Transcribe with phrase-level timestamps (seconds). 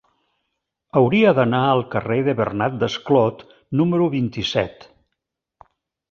[0.99, 3.43] Hauria d'anar al carrer de Bernat Desclot
[3.81, 4.89] número vint-i-set.